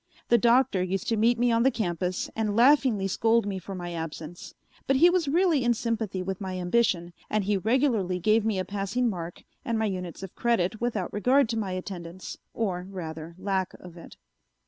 The 0.29 0.37
Doctor 0.39 0.81
used 0.81 1.07
to 1.09 1.15
meet 1.15 1.37
me 1.37 1.51
on 1.51 1.61
the 1.61 1.69
campus 1.69 2.27
and 2.35 2.55
laughingly 2.55 3.07
scold 3.07 3.45
me 3.45 3.59
for 3.59 3.75
my 3.75 3.93
absence, 3.93 4.55
but 4.87 4.95
he 4.95 5.11
was 5.11 5.27
really 5.27 5.63
in 5.63 5.75
sympathy 5.75 6.23
with 6.23 6.41
my 6.41 6.57
ambition 6.57 7.13
and 7.29 7.43
he 7.43 7.55
regularly 7.55 8.17
gave 8.17 8.43
me 8.43 8.57
a 8.57 8.65
passing 8.65 9.11
mark 9.11 9.43
and 9.63 9.77
my 9.77 9.85
units 9.85 10.23
of 10.23 10.33
credit 10.33 10.81
without 10.81 11.13
regard 11.13 11.47
to 11.49 11.59
my 11.59 11.73
attendance, 11.73 12.39
or, 12.51 12.87
rather, 12.89 13.35
lack 13.37 13.75
of 13.75 13.95
it. 13.95 14.17